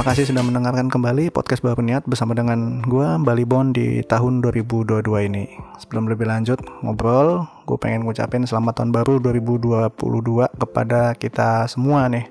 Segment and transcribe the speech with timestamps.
[0.00, 5.04] kasih sudah mendengarkan kembali podcast Baru Niat bersama dengan gue Bali Bon di tahun 2022
[5.28, 5.44] ini.
[5.76, 12.24] Sebelum lebih lanjut ngobrol, gue pengen ngucapin selamat tahun baru 2022 kepada kita semua nih.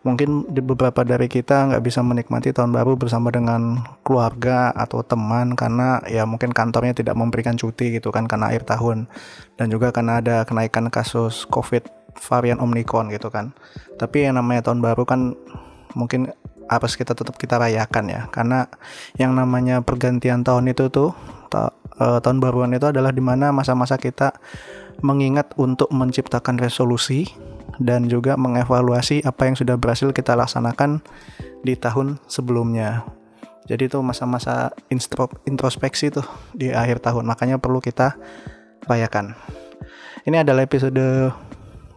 [0.00, 6.00] Mungkin beberapa dari kita nggak bisa menikmati tahun baru bersama dengan keluarga atau teman karena
[6.08, 9.12] ya mungkin kantornya tidak memberikan cuti gitu kan karena akhir tahun
[9.60, 11.84] dan juga karena ada kenaikan kasus COVID
[12.16, 13.52] varian Omicron gitu kan.
[14.00, 15.36] Tapi yang namanya tahun baru kan
[15.92, 16.32] mungkin
[16.68, 18.66] harus kita tetap kita rayakan ya karena
[19.20, 21.12] yang namanya pergantian tahun itu tuh
[21.52, 24.34] ta uh, tahun baruan itu adalah di mana masa-masa kita
[25.02, 27.28] mengingat untuk menciptakan resolusi
[27.82, 31.02] dan juga mengevaluasi apa yang sudah berhasil kita laksanakan
[31.66, 33.02] di tahun sebelumnya.
[33.64, 34.76] Jadi itu masa-masa
[35.48, 38.12] introspeksi tuh di akhir tahun, makanya perlu kita
[38.84, 39.32] rayakan.
[40.28, 41.32] Ini adalah episode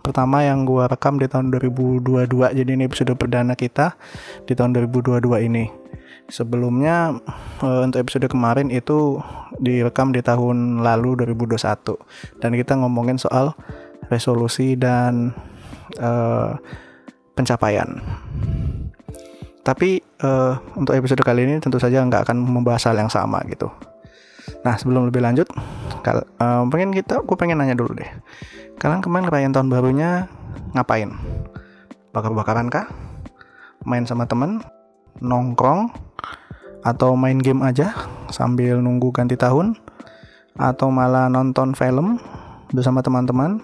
[0.07, 2.31] pertama yang gua rekam di tahun 2022.
[2.55, 3.99] Jadi ini episode perdana kita
[4.47, 5.67] di tahun 2022 ini.
[6.31, 7.19] Sebelumnya
[7.59, 9.19] eh, untuk episode kemarin itu
[9.59, 13.51] direkam di tahun lalu 2021 dan kita ngomongin soal
[14.07, 15.35] resolusi dan
[15.99, 16.55] uh,
[17.35, 17.99] pencapaian.
[19.65, 23.67] Tapi uh, untuk episode kali ini tentu saja nggak akan membahas hal yang sama gitu.
[24.61, 25.47] Nah sebelum lebih lanjut,
[26.01, 28.09] kal uh, pengen kita, gue pengen nanya dulu deh.
[28.77, 30.29] Kalian kemarin perayaan tahun barunya
[30.77, 31.13] ngapain?
[32.13, 32.85] Bakar-bakaran kah?
[33.85, 34.61] Main sama temen?
[35.21, 35.89] Nongkrong?
[36.85, 37.93] Atau main game aja
[38.29, 39.77] sambil nunggu ganti tahun?
[40.57, 42.21] Atau malah nonton film
[42.69, 43.61] bersama teman-teman?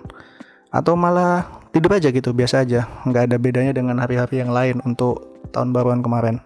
[0.74, 5.26] Atau malah tidur aja gitu biasa aja nggak ada bedanya dengan hari-hari yang lain untuk
[5.50, 6.38] tahun baruan kemarin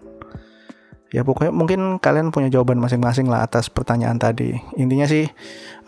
[1.08, 5.24] ya pokoknya mungkin kalian punya jawaban masing-masing lah atas pertanyaan tadi intinya sih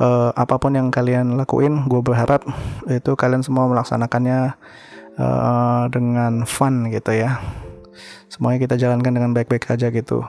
[0.01, 2.41] uh, apa pun yang kalian lakuin gue berharap
[2.89, 4.57] itu kalian semua melaksanakannya
[5.21, 7.37] uh, dengan fun gitu ya
[8.33, 10.25] semuanya kita jalankan dengan baik-baik aja gitu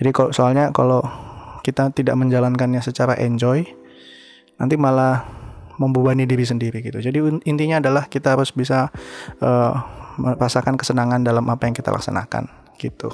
[0.00, 1.04] jadi kalau soalnya kalau
[1.60, 3.68] kita tidak menjalankannya secara enjoy
[4.56, 5.24] nanti malah
[5.80, 7.00] membebani diri sendiri gitu.
[7.00, 8.92] Jadi intinya adalah kita harus bisa
[9.40, 9.72] uh,
[10.20, 13.08] merasakan kesenangan dalam apa yang kita laksanakan gitu.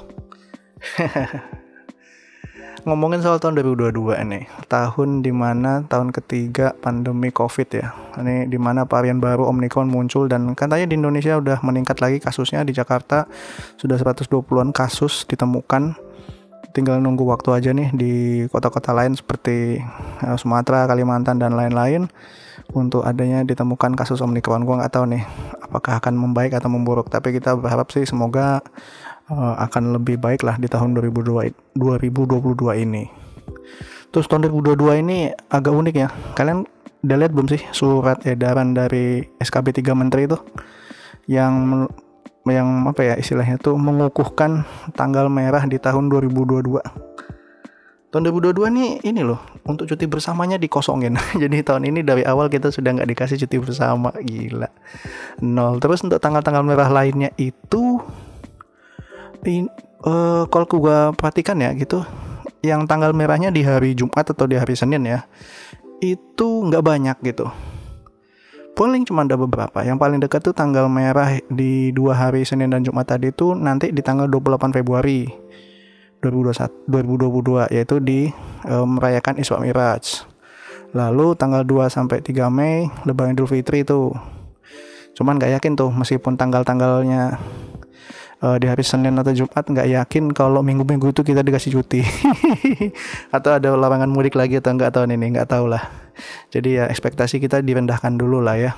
[2.86, 7.90] Ngomongin soal tahun 2022 ini, tahun di mana tahun ketiga pandemi COVID ya.
[8.20, 12.62] Ini di mana varian baru Omicron muncul dan katanya di Indonesia udah meningkat lagi kasusnya
[12.62, 13.26] di Jakarta
[13.74, 15.98] sudah 120-an kasus ditemukan
[16.76, 18.12] tinggal nunggu waktu aja nih di
[18.52, 19.80] kota-kota lain seperti
[20.20, 22.12] uh, Sumatera, Kalimantan dan lain-lain
[22.76, 24.68] untuk adanya ditemukan kasus Omicron.
[24.68, 25.24] Gua nggak tahu nih
[25.64, 28.60] apakah akan membaik atau memburuk, tapi kita berharap sih semoga
[29.30, 33.04] uh, akan lebih baik lah di tahun 2022 2022 ini.
[34.14, 35.18] Terus tahun 2022 ini
[35.50, 36.08] agak unik ya.
[36.38, 36.64] Kalian
[37.06, 40.38] udah lihat belum sih surat edaran dari SKB 3 Menteri itu
[41.30, 41.86] yang
[42.46, 44.62] yang apa ya istilahnya tuh mengukuhkan
[44.94, 46.78] tanggal merah di tahun 2022.
[48.06, 51.18] Tahun 2022 nih ini loh untuk cuti bersamanya dikosongin.
[51.42, 54.70] Jadi tahun ini dari awal kita sudah nggak dikasih cuti bersama, gila.
[55.42, 55.82] Nol.
[55.82, 57.98] Terus untuk tanggal-tanggal merah lainnya itu
[59.46, 59.70] in,
[60.02, 62.02] uh, kalau gua perhatikan ya gitu,
[62.66, 65.24] yang tanggal merahnya di hari Jumat atau di hari Senin ya,
[66.02, 67.48] itu nggak banyak gitu
[68.76, 69.80] Paling cuma ada beberapa.
[69.80, 73.88] Yang paling dekat tuh tanggal merah di dua hari Senin dan Jumat tadi itu nanti
[73.88, 75.24] di tanggal 28 Februari
[76.20, 78.28] 2021 2022 yaitu di
[78.68, 80.28] um, merayakan Isra Miraj.
[80.92, 84.12] Lalu tanggal 2 sampai 3 Mei Lebaran Idul Fitri itu.
[85.16, 87.40] Cuman gak yakin tuh meskipun tanggal-tanggalnya
[88.40, 92.02] uh, di hari Senin atau Jumat nggak yakin kalau minggu-minggu itu kita dikasih cuti
[93.36, 95.86] atau ada larangan mudik lagi atau enggak tahun ini nggak tahu lah
[96.50, 98.72] jadi ya ekspektasi kita direndahkan dulu lah ya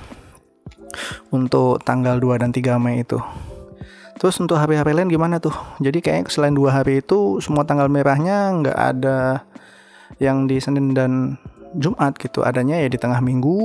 [1.29, 3.19] untuk tanggal 2 dan 3 Mei itu.
[4.19, 5.55] Terus untuk hari-hari lain gimana tuh?
[5.79, 9.47] Jadi kayak selain dua hari itu semua tanggal merahnya nggak ada
[10.19, 11.39] yang di Senin dan
[11.71, 12.43] Jumat gitu.
[12.43, 13.55] Adanya ya di tengah minggu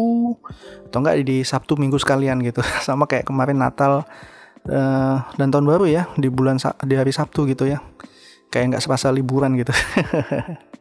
[0.91, 2.63] atau enggak di Sabtu Minggu sekalian gitu.
[2.87, 4.07] Sama kayak kemarin Natal
[4.69, 7.81] uh, dan tahun baru ya di bulan di hari Sabtu gitu ya.
[8.53, 9.75] Kayak nggak serasa liburan gitu.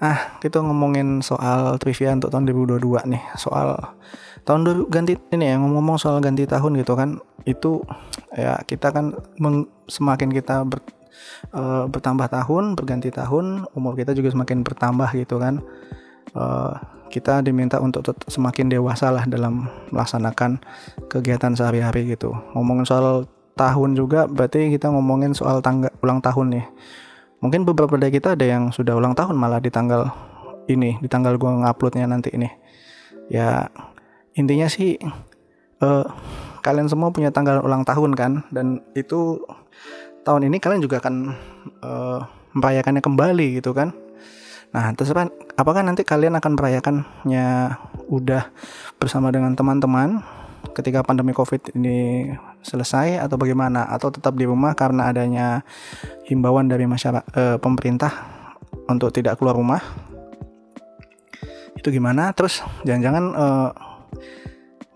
[0.00, 3.20] Ah, kita ngomongin soal trivia untuk tahun 2022 nih.
[3.36, 3.76] Soal
[4.48, 7.20] tahun ganti ini ya ngomong-ngomong soal ganti tahun gitu kan.
[7.44, 7.84] Itu
[8.32, 10.80] ya kita kan meng, semakin kita ber,
[11.52, 15.60] uh, bertambah tahun, berganti tahun, umur kita juga semakin bertambah gitu kan.
[16.30, 16.78] Uh,
[17.10, 20.62] kita diminta untuk semakin dewasa lah dalam melaksanakan
[21.10, 22.30] kegiatan sehari-hari gitu.
[22.54, 23.26] Ngomongin soal
[23.58, 26.66] tahun juga berarti kita ngomongin soal tangga ulang tahun nih.
[27.42, 30.06] Mungkin beberapa dari kita ada yang sudah ulang tahun malah di tanggal
[30.70, 32.46] ini di tanggal gua nguploadnya nanti ini.
[33.26, 33.66] Ya
[34.38, 34.94] intinya sih
[35.82, 36.06] uh,
[36.62, 38.46] kalian semua punya tanggal ulang tahun kan?
[38.54, 39.42] Dan itu
[40.22, 41.34] tahun ini kalian juga akan
[41.82, 42.22] uh,
[42.54, 43.94] merayakannya kembali gitu kan
[44.70, 47.74] nah terus apa apakah nanti kalian akan merayakannya
[48.06, 48.54] udah
[49.02, 50.22] bersama dengan teman-teman
[50.74, 52.30] ketika pandemi covid ini
[52.60, 53.88] selesai atau bagaimana?
[53.88, 55.64] Atau tetap di rumah karena adanya
[56.28, 58.12] himbauan dari masyarakat uh, pemerintah
[58.86, 59.80] untuk tidak keluar rumah?
[61.76, 62.30] Itu gimana?
[62.36, 63.70] Terus jangan-jangan uh,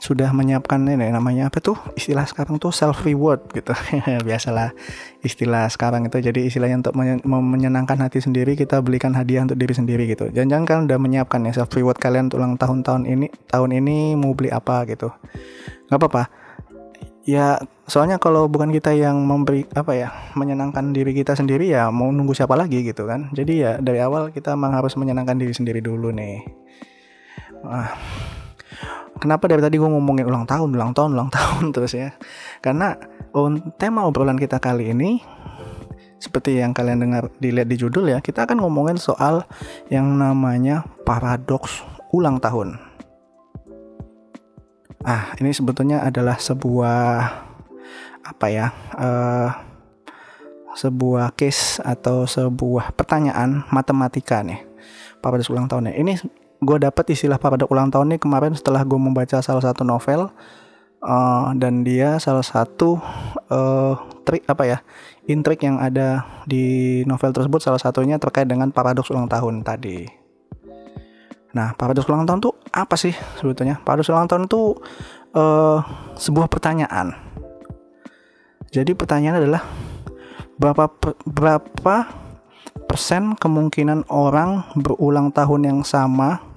[0.04, 1.80] sudah menyiapkan ini namanya apa tuh?
[1.96, 3.72] Istilah sekarang tuh self reward gitu
[4.28, 4.76] biasalah
[5.24, 6.20] istilah sekarang itu.
[6.20, 6.92] Jadi istilahnya untuk
[7.24, 10.28] menyenangkan hati sendiri kita belikan hadiah untuk diri sendiri gitu.
[10.28, 14.20] Jangan-jangan kalian udah menyiapkan ya self reward kalian untuk ulang tahun tahun ini tahun ini
[14.20, 15.08] mau beli apa gitu.
[15.88, 16.22] Nggak apa-apa.
[17.24, 17.56] Ya
[17.88, 22.36] soalnya kalau bukan kita yang memberi apa ya menyenangkan diri kita sendiri ya mau nunggu
[22.36, 23.32] siapa lagi gitu kan.
[23.32, 26.44] Jadi ya dari awal kita memang harus menyenangkan diri sendiri dulu nih.
[27.64, 27.96] Ah
[29.18, 32.14] kenapa dari tadi gue ngomongin ulang tahun, ulang tahun, ulang tahun terus ya?
[32.58, 32.98] Karena
[33.34, 35.22] oh, tema obrolan kita kali ini
[36.18, 39.44] seperti yang kalian dengar dilihat di judul ya, kita akan ngomongin soal
[39.92, 41.84] yang namanya paradoks
[42.16, 42.80] ulang tahun.
[45.04, 47.28] Ah, ini sebetulnya adalah sebuah
[48.24, 48.72] apa ya?
[48.96, 49.52] Uh,
[50.74, 54.64] sebuah case atau sebuah pertanyaan matematika nih
[55.22, 55.92] paradoks ulang tahunnya.
[55.94, 56.12] Ini
[56.64, 60.32] gue dapet istilah pada ulang tahun nih kemarin setelah gue membaca salah satu novel
[61.04, 62.98] uh, dan dia salah satu
[63.52, 63.94] uh,
[64.24, 64.78] trik apa ya
[65.28, 70.08] intrik yang ada di novel tersebut salah satunya terkait dengan paradoks ulang tahun tadi.
[71.54, 73.78] Nah, paradoks ulang tahun tuh apa sih sebetulnya?
[73.86, 74.74] Paradoks ulang tahun itu
[75.38, 75.78] uh,
[76.18, 77.14] sebuah pertanyaan.
[78.74, 79.62] Jadi pertanyaan adalah
[80.58, 80.90] berapa
[81.22, 81.96] berapa
[82.90, 86.53] persen kemungkinan orang berulang tahun yang sama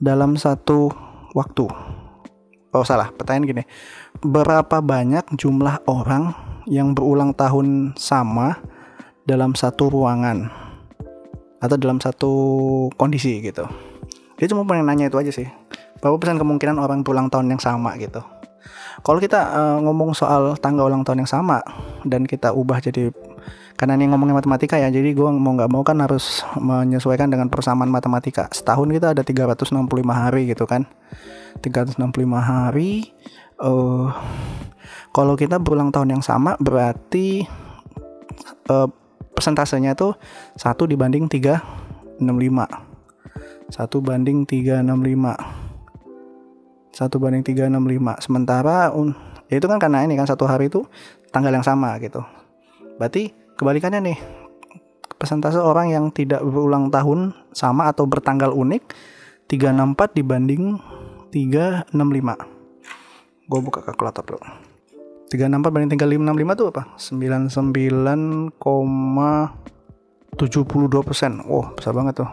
[0.00, 0.88] dalam satu
[1.36, 1.68] waktu.
[2.72, 3.62] Oh salah, pertanyaan gini.
[4.24, 6.32] Berapa banyak jumlah orang
[6.64, 8.58] yang berulang tahun sama
[9.28, 10.48] dalam satu ruangan
[11.60, 12.32] atau dalam satu
[12.96, 13.68] kondisi gitu.
[14.40, 15.46] Dia cuma pengen nanya itu aja sih.
[16.00, 18.24] Berapa persen kemungkinan orang berulang tahun yang sama gitu.
[19.00, 21.64] Kalau kita uh, ngomong soal tanggal ulang tahun yang sama
[22.04, 23.08] dan kita ubah jadi
[23.80, 27.88] karena ini ngomongin matematika ya jadi gue mau nggak mau kan harus menyesuaikan dengan persamaan
[27.88, 28.52] matematika.
[28.52, 29.72] Setahun kita ada 365
[30.12, 30.84] hari gitu kan.
[31.64, 31.96] 365
[32.36, 33.16] hari
[33.64, 34.12] uh,
[35.16, 37.48] kalau kita berulang tahun yang sama berarti
[38.68, 38.84] uh,
[39.32, 40.12] persentasenya tuh
[40.60, 42.20] satu dibanding 365
[43.72, 45.60] satu banding 365
[46.90, 49.16] satu banding 365 sementara un,
[49.48, 50.84] ya itu kan karena ini kan satu hari itu
[51.30, 52.18] tanggal yang sama gitu.
[52.98, 53.30] Berarti
[53.60, 54.16] Kebalikannya nih,
[55.20, 58.96] persentase orang yang tidak berulang tahun sama atau bertanggal unik
[59.52, 60.80] 364 dibanding
[61.28, 61.92] 365.
[63.44, 64.40] Gue buka kalkulator dulu.
[65.28, 66.82] 364 banding 365 itu apa?
[66.96, 68.56] 99,72
[71.04, 71.44] persen.
[71.44, 72.32] Oh, besar banget tuh.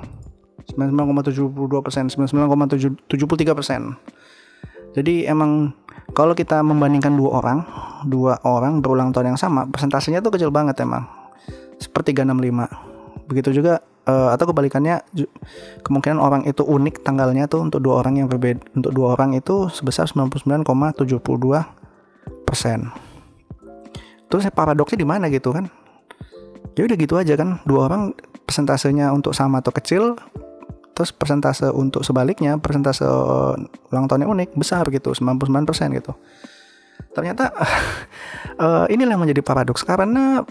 [0.79, 3.99] 99,72 persen, 99,73 persen.
[4.95, 5.75] Jadi emang
[6.15, 7.67] kalau kita membandingkan dua orang,
[8.07, 11.16] dua orang berulang tahun yang sama, persentasenya tuh kecil banget emang
[11.77, 15.03] sepertiga 65 begitu juga uh, atau kebalikannya
[15.83, 19.67] kemungkinan orang itu unik tanggalnya tuh untuk dua orang yang berbeda untuk dua orang itu
[19.69, 20.63] sebesar 99,72
[22.47, 22.89] persen.
[24.27, 25.67] Terus paradoksnya di mana gitu kan?
[26.75, 28.15] Ya udah gitu aja kan dua orang
[28.47, 30.15] persentasenya untuk sama atau kecil
[30.95, 33.05] terus persentase untuk sebaliknya persentase
[33.93, 36.17] ulang tahunnya unik besar gitu 99% gitu.
[37.13, 37.53] Ternyata
[38.57, 40.41] uh, inilah yang menjadi paradoks karena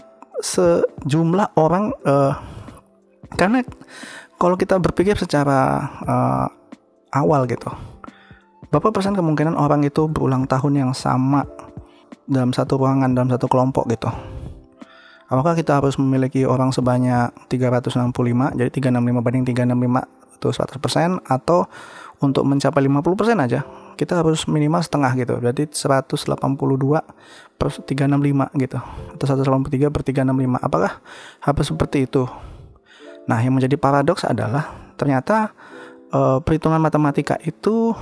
[0.43, 2.33] sejumlah orang uh,
[3.35, 3.65] karena
[4.37, 6.47] kalau kita berpikir secara uh,
[7.13, 7.69] awal gitu
[8.67, 11.47] berapa persen kemungkinan orang itu berulang tahun yang sama
[12.27, 14.11] dalam satu ruangan dalam satu kelompok gitu.
[15.27, 18.15] Apakah kita harus memiliki orang sebanyak 365
[18.55, 21.67] jadi 365 banding 365 itu 100% atau
[22.23, 23.59] untuk mencapai 50% aja
[23.97, 25.33] kita harus minimal setengah gitu.
[25.41, 26.37] Berarti 182
[27.57, 28.77] per 365 gitu.
[29.17, 31.01] Atau 183 per 365 apakah
[31.41, 32.29] harus seperti itu?
[33.27, 35.51] Nah yang menjadi paradoks adalah ternyata
[36.13, 37.97] uh, perhitungan matematika itu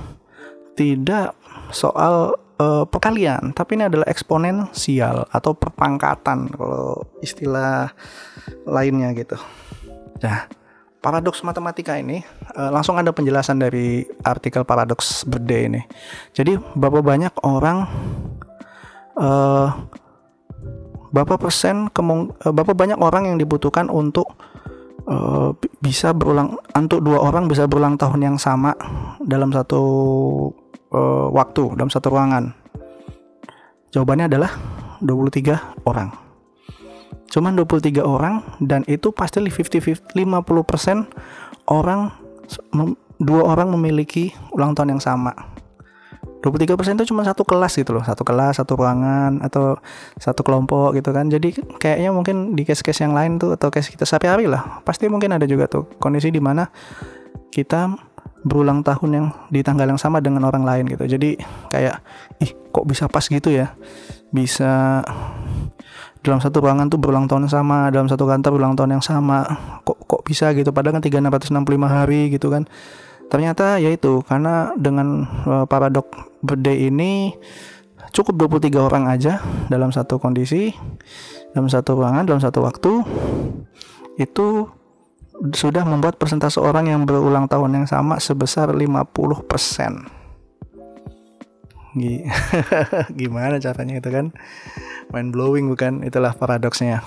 [0.76, 1.32] tidak
[1.72, 7.90] soal uh, perkalian tapi ini adalah eksponensial atau perpangkatan kalau istilah
[8.68, 9.34] lainnya gitu.
[10.22, 10.46] Nah
[11.06, 12.18] paradoks matematika ini
[12.58, 15.80] uh, langsung ada penjelasan dari artikel paradoks berde ini.
[16.34, 17.86] Jadi berapa banyak orang
[19.14, 19.70] uh,
[21.14, 24.34] berapa persen kemung uh, berapa banyak orang yang dibutuhkan untuk
[25.06, 28.74] uh, bisa berulang untuk dua orang bisa berulang tahun yang sama
[29.22, 29.82] dalam satu
[30.90, 32.50] uh, waktu dalam satu ruangan.
[33.94, 34.50] Jawabannya adalah
[35.06, 36.25] 23 orang.
[37.30, 40.14] Cuman 23 orang dan itu pasti 50 50%
[41.66, 42.14] orang
[43.18, 45.34] dua orang memiliki ulang tahun yang sama.
[46.44, 49.74] 23% itu cuma satu kelas gitu loh, satu kelas, satu ruangan atau
[50.14, 51.26] satu kelompok gitu kan.
[51.26, 55.34] Jadi kayaknya mungkin di case-case yang lain tuh atau case kita sehari-hari lah, pasti mungkin
[55.34, 56.70] ada juga tuh kondisi di mana
[57.50, 57.98] kita
[58.46, 61.02] berulang tahun yang di tanggal yang sama dengan orang lain gitu.
[61.02, 61.34] Jadi
[61.66, 61.98] kayak
[62.38, 63.74] ih kok bisa pas gitu ya?
[64.30, 65.02] Bisa
[66.26, 69.46] dalam satu ruangan tuh berulang tahun sama, dalam satu kantor berulang tahun yang sama.
[69.86, 72.66] Kok kok bisa gitu padahal kan 3665 hari gitu kan.
[73.30, 76.10] Ternyata yaitu karena dengan uh, paradok
[76.42, 77.34] birthday ini
[78.10, 79.38] cukup 23 orang aja
[79.70, 80.74] dalam satu kondisi,
[81.54, 82.92] dalam satu ruangan, dalam satu waktu
[84.18, 84.66] itu
[85.52, 90.25] sudah membuat persentase orang yang berulang tahun yang sama sebesar 50%.
[93.20, 94.30] Gimana caranya itu kan?
[95.10, 96.04] Mind blowing bukan?
[96.04, 97.00] Itulah paradoksnya.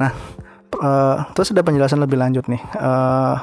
[0.00, 0.12] Nah,
[0.80, 2.62] uh, terus ada penjelasan lebih lanjut nih.
[2.80, 3.36] Uh,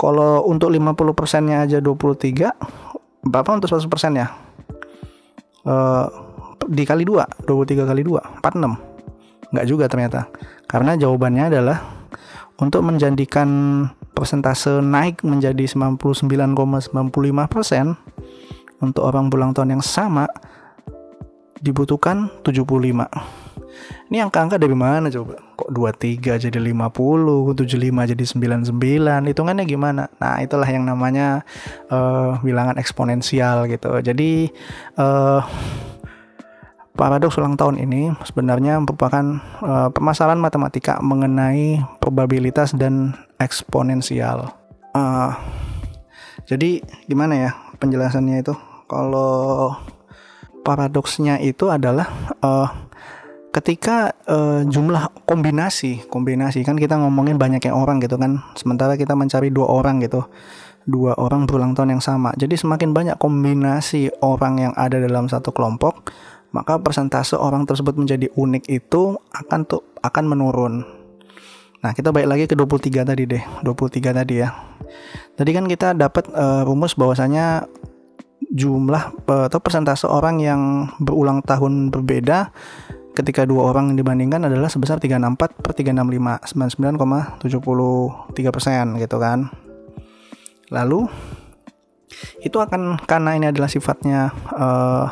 [0.00, 4.32] kalau untuk 50 persennya aja 23, berapa untuk 100 persennya?
[5.60, 6.08] Uh,
[6.72, 8.90] dikali 2, 23 kali 2, 46
[9.50, 10.30] Nggak juga ternyata.
[10.64, 11.78] Karena jawabannya adalah
[12.62, 13.48] untuk menjadikan
[14.14, 18.09] persentase naik menjadi 99,95%
[18.80, 20.26] untuk orang berulang tahun yang sama
[21.60, 22.66] dibutuhkan 75.
[24.10, 25.38] Ini angka-angka dari mana coba?
[25.54, 28.24] Kok 23 jadi 50, 75 jadi
[28.74, 30.10] 99, hitungannya gimana?
[30.18, 31.46] Nah, itulah yang namanya
[31.92, 34.02] uh, bilangan eksponensial gitu.
[34.02, 34.50] Jadi
[34.98, 35.40] uh,
[36.98, 44.50] paradoks ulang tahun ini sebenarnya merupakan uh, permasalahan matematika mengenai probabilitas dan eksponensial.
[44.90, 45.32] Uh,
[46.50, 48.69] jadi gimana ya penjelasannya itu?
[48.90, 49.78] Kalau
[50.66, 52.10] paradoksnya itu adalah
[52.42, 52.68] uh,
[53.54, 59.50] ketika uh, jumlah kombinasi kombinasi kan kita ngomongin banyaknya orang gitu kan sementara kita mencari
[59.50, 60.22] dua orang gitu
[60.86, 65.50] dua orang berulang tahun yang sama jadi semakin banyak kombinasi orang yang ada dalam satu
[65.50, 66.12] kelompok
[66.50, 70.82] maka persentase orang tersebut menjadi unik itu akan tuh akan menurun.
[71.80, 73.42] Nah, kita balik lagi ke 23 tadi deh.
[73.64, 74.52] 23 tadi ya.
[75.38, 77.64] Tadi kan kita dapat uh, rumus bahwasanya
[78.50, 82.50] jumlah atau persentase orang yang berulang tahun berbeda
[83.14, 86.50] ketika dua orang dibandingkan adalah sebesar 364 per 365
[86.98, 89.50] 99,73 persen gitu kan.
[90.70, 91.06] Lalu
[92.42, 95.06] itu akan karena ini adalah sifatnya uh,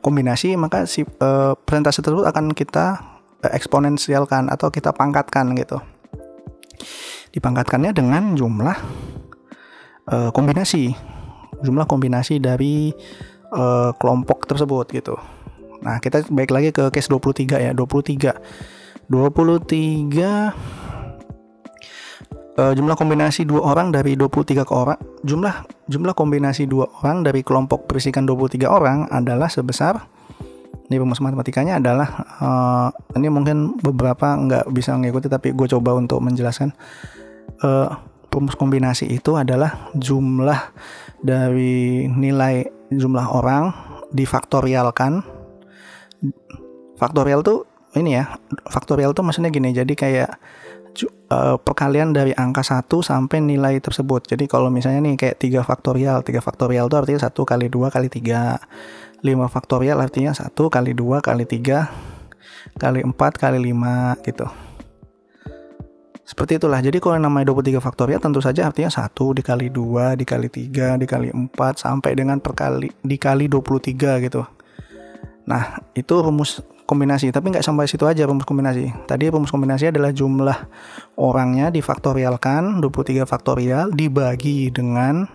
[0.00, 3.02] kombinasi maka si uh, presentasi tersebut akan kita
[3.42, 5.82] uh, eksponensialkan atau kita pangkatkan gitu
[7.34, 8.76] dipangkatkannya dengan jumlah
[10.08, 11.15] uh, kombinasi
[11.64, 12.92] jumlah kombinasi dari
[13.52, 15.14] uh, kelompok tersebut gitu.
[15.84, 18.32] Nah kita baik lagi ke case 23 ya 23
[19.06, 19.12] 23
[22.58, 27.46] uh, jumlah kombinasi dua orang dari 23 ke orang jumlah jumlah kombinasi dua orang dari
[27.46, 30.16] kelompok berisikan 23 orang adalah sebesar
[30.86, 32.08] ini rumus matematikanya adalah
[32.38, 36.70] uh, ini mungkin beberapa nggak bisa mengikuti tapi gue coba untuk menjelaskan.
[37.58, 37.90] Uh,
[38.30, 40.60] rumus kombinasi itu adalah jumlah
[41.22, 43.72] dari nilai jumlah orang
[44.12, 45.24] difaktorialkan
[46.96, 48.36] faktorial tuh ini ya
[48.68, 50.30] faktorial tuh maksudnya gini jadi kayak
[51.30, 54.24] uh, perkalian dari angka 1 sampai nilai tersebut.
[54.24, 58.08] Jadi kalau misalnya nih kayak 3 faktorial, 3 faktorial itu artinya 1 kali 2 kali
[58.08, 59.20] 3.
[59.24, 61.88] 5 faktorial artinya 1 kali 2 kali 3
[62.76, 64.46] kali 4 kali 5 gitu.
[66.26, 66.82] Seperti itulah.
[66.82, 71.30] Jadi kalau yang namanya 23 faktorial tentu saja artinya 1 dikali 2 dikali 3 dikali
[71.30, 74.42] 4 sampai dengan perkali dikali 23 gitu.
[75.46, 80.14] Nah, itu rumus kombinasi tapi nggak sampai situ aja rumus kombinasi tadi rumus kombinasi adalah
[80.14, 80.54] jumlah
[81.18, 85.26] orangnya difaktorialkan 23 faktorial dibagi dengan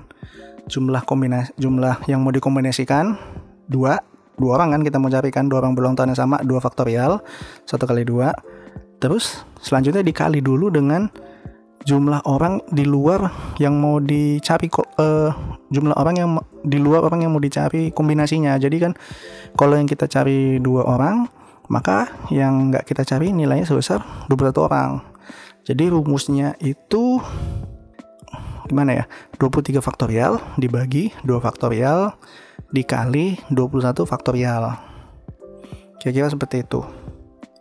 [0.72, 3.20] jumlah kombinasi jumlah yang mau dikombinasikan
[3.68, 4.00] dua
[4.40, 7.20] dua orang kan kita mau carikan dua orang berulang tahun yang sama dua faktorial
[7.68, 8.32] satu kali dua
[9.02, 11.10] terus selanjutnya dikali dulu dengan
[11.82, 14.70] jumlah orang di luar yang mau dicari
[15.02, 15.34] uh,
[15.74, 16.30] jumlah orang yang
[16.62, 18.94] di luar orang yang mau dicari kombinasinya jadi kan
[19.58, 21.26] kalau yang kita cari dua orang
[21.72, 25.00] maka yang nggak kita cari nilainya sebesar 21 orang.
[25.64, 27.24] Jadi rumusnya itu
[28.68, 29.06] gimana ya?
[29.40, 32.20] 23 faktorial dibagi 2 faktorial
[32.76, 34.76] dikali 21 faktorial.
[36.04, 36.84] Kira-kira seperti itu.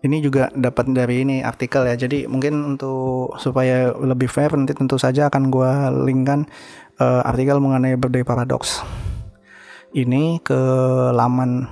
[0.01, 1.93] Ini juga dapat dari ini artikel ya.
[1.93, 5.71] Jadi mungkin untuk supaya lebih fair nanti tentu saja akan gue
[6.09, 6.49] linkkan
[6.97, 8.81] uh, artikel mengenai birthday paradox.
[9.91, 10.55] ini ke
[11.11, 11.67] laman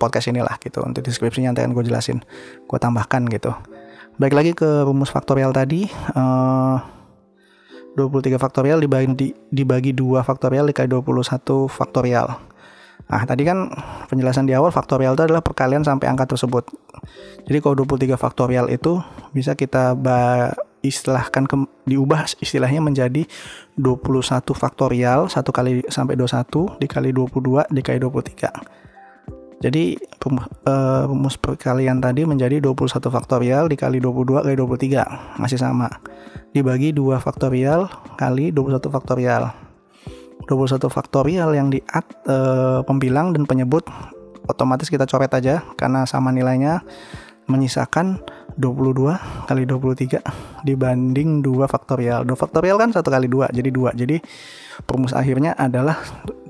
[0.00, 2.18] podcast inilah gitu untuk deskripsinya nanti akan gue jelasin
[2.64, 3.52] gue tambahkan gitu
[4.16, 6.80] baik lagi ke rumus faktorial tadi uh,
[7.98, 12.38] 23 faktorial dibagi, dibagi 2 faktorial dikali 21 faktorial
[13.10, 13.66] Nah, tadi kan
[14.06, 16.70] penjelasan di awal faktorial itu adalah perkalian sampai angka tersebut.
[17.42, 19.02] Jadi kalau 23 faktorial itu
[19.34, 19.98] bisa kita
[20.80, 21.56] istilahkan ke,
[21.90, 23.26] diubah istilahnya menjadi
[23.76, 28.80] 21 faktorial 1 kali sampai 21 dikali 22 dikali 23.
[29.60, 29.92] Jadi
[30.24, 35.92] uh, rumus perkalian tadi menjadi 21 faktorial dikali 22 kali 23 masih sama.
[36.56, 39.69] Dibagi 2 faktorial kali 21 faktorial.
[40.50, 41.78] 21 faktorial yang di
[42.26, 43.86] uh, pembilang dan penyebut
[44.50, 46.82] otomatis kita coret aja karena sama nilainya
[47.46, 48.18] menyisakan
[48.58, 52.26] 22 kali 23 dibanding 2 faktorial.
[52.26, 53.94] 2 faktorial kan 1 kali 2 jadi 2.
[53.94, 54.16] Jadi
[54.86, 55.98] perumus akhirnya adalah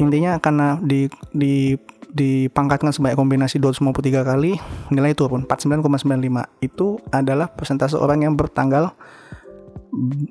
[0.00, 1.78] Intinya karena di di
[2.12, 4.60] dipangkatkan sebanyak kombinasi 253 kali
[4.92, 8.92] nilai turun 49,95 itu adalah persentase orang yang bertanggal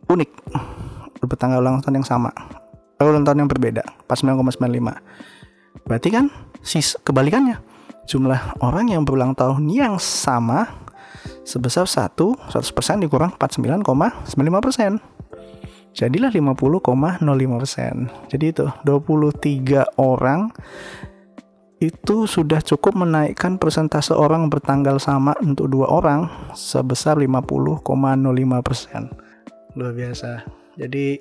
[0.07, 0.31] unik.
[1.21, 2.33] Bertanggal ulang tahun yang sama.
[3.01, 5.31] Ulang tahun yang berbeda 49,95
[5.87, 6.29] berarti kan
[6.61, 7.57] sis kebalikannya.
[8.05, 10.67] Jumlah orang yang berulang tahun yang sama
[11.45, 15.01] sebesar 1 100% dikurang 49,95%
[15.93, 20.49] jadilah 50,05% jadi itu 23 orang
[21.81, 27.81] itu sudah cukup menaikkan persentase orang bertanggal sama untuk dua orang sebesar 50,05
[28.61, 29.09] persen.
[29.75, 30.45] Luar biasa.
[30.79, 31.19] Jadi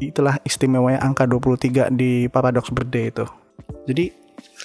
[0.00, 3.24] itulah istimewanya angka 23 di paradox birthday itu.
[3.88, 4.04] Jadi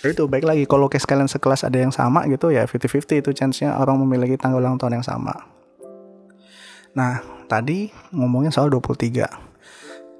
[0.03, 3.79] itu baik lagi kalau case kalian sekelas ada yang sama gitu ya 50-50 itu chance-nya
[3.79, 5.33] orang memiliki tanggal ulang tahun yang sama.
[6.93, 9.53] Nah, tadi ngomongin soal 23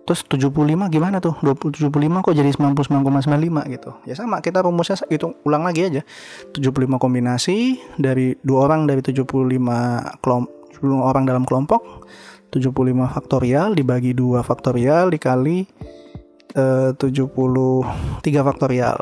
[0.04, 1.40] Terus 75 gimana tuh?
[1.40, 1.88] 75
[2.28, 3.92] kok jadi 99,95 gitu.
[4.04, 6.04] Ya sama, kita rumusnya hitung ulang lagi aja.
[6.52, 9.24] 75 kombinasi dari dua orang dari 75
[10.20, 10.52] kelompok
[10.84, 12.04] orang dalam kelompok
[12.54, 12.70] 75
[13.10, 15.66] faktorial dibagi 2 faktorial dikali
[16.54, 18.98] eh, 73 faktorial.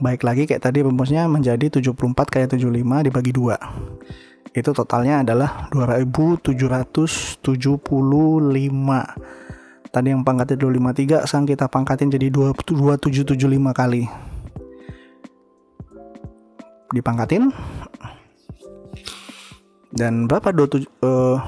[0.00, 1.92] Baik lagi kayak tadi rumusnya menjadi 74
[2.32, 4.56] kali 75 dibagi 2.
[4.56, 7.44] Itu totalnya adalah 2775
[9.90, 13.34] tadi yang pangkatnya 253 sekarang kita pangkatin jadi 2775
[13.74, 14.06] kali
[16.94, 17.50] dipangkatin
[19.90, 21.38] dan berapa 27 uh,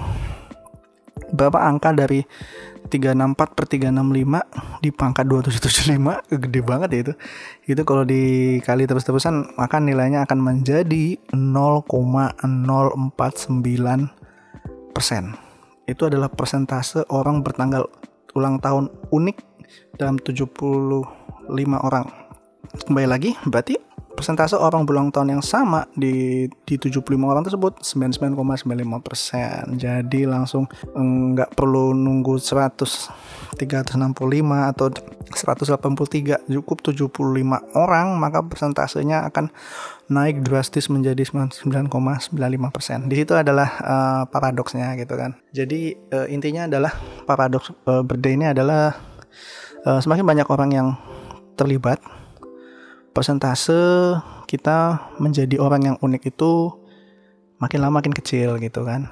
[1.32, 2.22] berapa angka dari
[2.92, 7.12] 364 per 365 dipangkat 2775 gede banget ya itu.
[7.72, 13.16] Itu kalau dikali terus-terusan maka nilainya akan menjadi 0,049
[14.92, 15.32] persen.
[15.88, 17.88] Itu adalah persentase orang bertanggal
[18.36, 19.36] ulang tahun unik
[19.96, 21.00] dalam 75
[21.80, 22.06] orang.
[22.72, 23.76] Kembali lagi, berarti
[24.12, 29.60] persentase orang berulang tahun yang sama di di 75 orang tersebut 99,95 persen.
[29.76, 39.52] Jadi langsung nggak perlu nunggu 100 365 atau 183 cukup 75 orang maka persentasenya akan
[40.12, 42.98] naik drastis menjadi 99,95 persen.
[43.08, 45.36] Di situ adalah uh, paradoksnya gitu kan.
[45.52, 46.92] Jadi uh, intinya adalah
[47.24, 48.92] paradoks uh, birthday ini adalah
[49.88, 50.88] uh, semakin banyak orang yang
[51.56, 52.00] terlibat
[53.12, 54.16] persentase
[54.48, 56.72] kita menjadi orang yang unik itu
[57.60, 59.08] makin lama makin kecil gitu kan.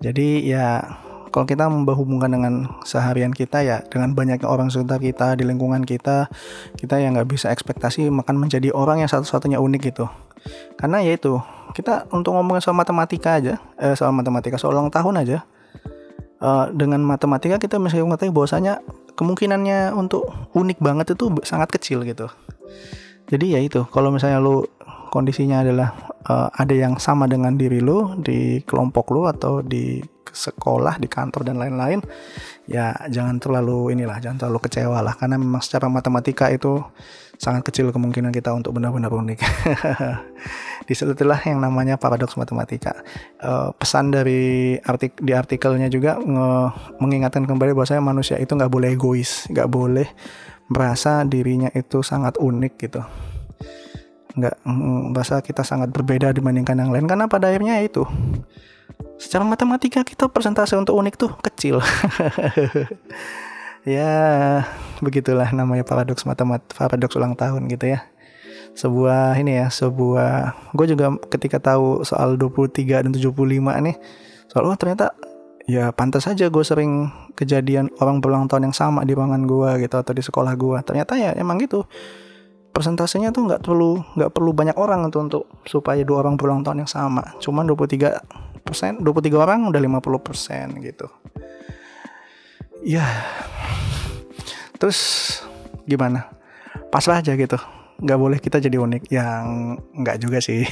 [0.00, 0.96] Jadi ya
[1.30, 6.26] kalau kita membahubungkan dengan seharian kita ya dengan banyaknya orang sekitar kita di lingkungan kita
[6.74, 10.10] kita yang nggak bisa ekspektasi makan menjadi orang yang satu-satunya unik gitu
[10.74, 11.38] karena ya itu
[11.70, 15.38] kita untuk ngomongin soal matematika aja eh, soal matematika soal ulang tahun aja
[16.42, 18.82] uh, dengan matematika kita bisa mengetahui bahwasanya
[19.20, 20.24] kemungkinannya untuk
[20.56, 22.32] unik banget itu sangat kecil gitu.
[23.28, 24.64] Jadi ya itu kalau misalnya lu
[25.12, 25.92] kondisinya adalah
[26.24, 31.42] uh, ada yang sama dengan diri lu di kelompok lu atau di sekolah di kantor
[31.42, 32.00] dan lain-lain
[32.70, 35.18] ya jangan terlalu inilah jangan terlalu kecewa lah.
[35.18, 36.78] Karena memang secara matematika itu
[37.34, 39.38] sangat kecil kemungkinan kita untuk benar-benar unik.
[40.88, 42.94] Di situlah yang namanya paradoks matematika.
[43.42, 46.18] Uh, pesan dari artik di artikelnya juga
[46.98, 50.08] mengingatkan kembali bahwa saya manusia itu nggak boleh egois nggak boleh
[50.70, 53.02] merasa dirinya itu sangat unik gitu.
[54.36, 54.56] Nggak
[55.10, 57.06] merasa kita sangat berbeda dibandingkan yang lain.
[57.06, 58.06] Karena pada akhirnya itu
[59.20, 61.78] secara matematika kita persentase untuk unik tuh kecil.
[63.88, 64.60] Ya
[65.00, 68.04] begitulah namanya paradoks matemat paradoks ulang tahun gitu ya.
[68.76, 73.96] Sebuah ini ya sebuah gue juga ketika tahu soal 23 dan 75 nih
[74.52, 75.16] soal oh ternyata
[75.64, 79.96] ya pantas saja gue sering kejadian orang berulang tahun yang sama di ruangan gue gitu
[79.96, 81.88] atau di sekolah gue ternyata ya emang gitu.
[82.70, 86.84] Persentasenya tuh nggak perlu nggak perlu banyak orang untuk untuk supaya dua orang berulang tahun
[86.84, 87.32] yang sama.
[87.40, 91.08] Cuman 23 persen 23 orang udah 50 persen gitu.
[92.80, 93.04] Ya.
[94.80, 94.98] Terus
[95.84, 96.32] gimana?
[96.88, 97.60] Pasrah aja gitu.
[98.00, 99.12] Nggak boleh kita jadi unik.
[99.12, 99.44] Yang
[100.00, 100.64] nggak juga sih.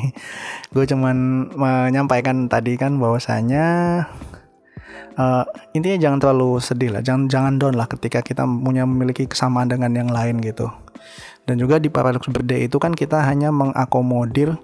[0.74, 3.66] Gue cuman menyampaikan tadi kan bahwasanya
[5.16, 7.00] uh, intinya jangan terlalu sedih lah.
[7.00, 10.68] Jangan jangan down lah ketika kita punya memiliki kesamaan dengan yang lain gitu.
[11.48, 14.60] Dan juga di paradox birthday itu kan kita hanya mengakomodir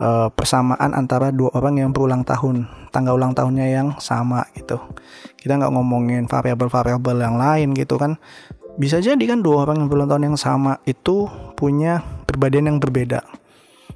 [0.00, 4.80] uh, persamaan antara dua orang yang berulang tahun, tanggal ulang tahunnya yang sama gitu.
[5.38, 8.16] Kita nggak ngomongin variabel-variabel yang lain gitu kan.
[8.74, 13.22] Bisa jadi kan dua orang yang berulang tahun yang sama itu punya perbedaan yang berbeda.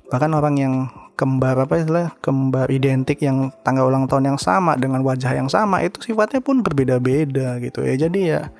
[0.08, 0.74] Bahkan orang yang
[1.18, 5.82] kembar apa istilah kembar identik yang tanggal ulang tahun yang sama dengan wajah yang sama
[5.82, 7.94] itu sifatnya pun berbeda-beda gitu ya.
[7.98, 8.54] Jadi ya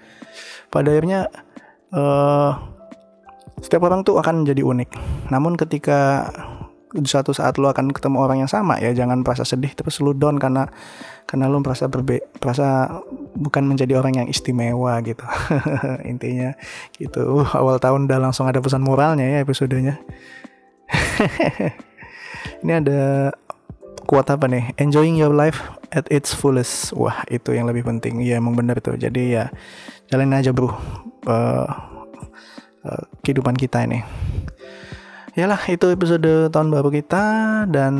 [0.74, 1.31] pada akhirnya
[1.94, 2.51] uh,
[3.62, 4.90] setiap orang tuh akan menjadi unik.
[5.31, 6.31] Namun ketika
[7.05, 8.92] suatu saat lo akan ketemu orang yang sama ya.
[8.92, 10.68] Jangan merasa sedih terus lu down karena
[11.29, 12.88] karena lo merasa berbe merasa
[13.37, 15.24] bukan menjadi orang yang istimewa gitu.
[16.11, 16.57] Intinya
[16.96, 17.44] gitu.
[17.44, 20.01] Uh, awal tahun udah langsung ada pesan moralnya ya episodenya.
[22.64, 23.33] Ini ada
[24.09, 24.72] kuat apa nih?
[24.81, 25.61] Enjoying your life
[25.92, 26.96] at its fullest.
[26.96, 28.24] Wah itu yang lebih penting.
[28.24, 29.44] Ya emang bener tuh jadi ya
[30.09, 30.72] jalan aja bro
[31.29, 31.68] uh,
[32.88, 34.01] Eh, kehidupan kita ini.
[35.38, 37.22] Yalah itu episode tahun baru kita
[37.70, 37.94] dan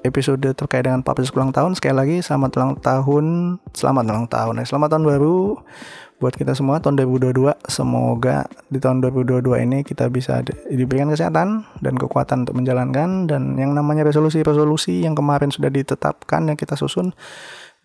[0.00, 1.76] episode terkait dengan Papa ulang tahun.
[1.76, 3.24] Sekali lagi selamat ulang tahun
[3.76, 5.60] selamat ulang tahun ya selamat tahun baru
[6.16, 10.40] buat kita semua tahun 2022 semoga di tahun 2022 ini kita bisa
[10.72, 13.28] diberikan kesehatan dan kekuatan untuk menjalankan.
[13.28, 17.12] Dan yang namanya resolusi-resolusi yang kemarin sudah ditetapkan yang kita susun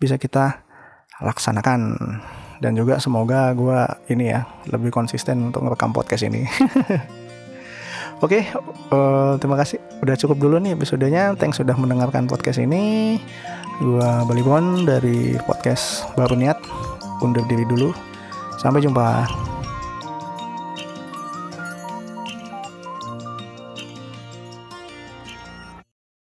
[0.00, 0.64] bisa kita
[1.20, 2.00] laksanakan.
[2.64, 6.48] Dan juga semoga gue ini ya lebih konsisten untuk merekam podcast ini
[8.24, 8.44] Oke, okay,
[8.88, 9.76] uh, eh, terima kasih.
[10.00, 11.36] Udah cukup dulu nih episodenya.
[11.36, 13.20] Thanks sudah mendengarkan podcast ini.
[13.84, 16.56] Gua Balibon dari podcast Baru Niat.
[17.20, 17.92] Undur diri dulu.
[18.56, 19.28] Sampai jumpa.